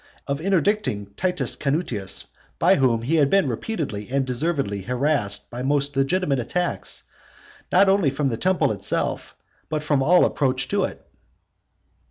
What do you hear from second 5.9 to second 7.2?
legitimate attacks,